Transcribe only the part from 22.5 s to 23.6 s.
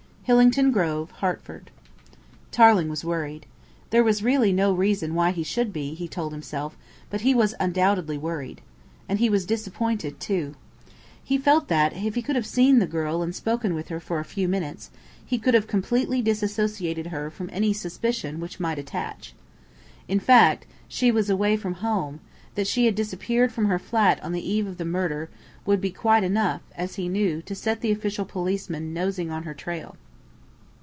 that she had "disappeared"